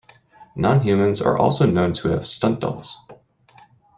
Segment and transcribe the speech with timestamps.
[0.55, 2.97] Non-humans are also known to have "stunt doubles".